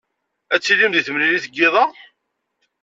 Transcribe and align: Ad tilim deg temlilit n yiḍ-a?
Ad 0.53 0.61
tilim 0.61 0.91
deg 0.93 1.03
temlilit 1.05 1.45
n 1.49 1.53
yiḍ-a? 1.55 1.85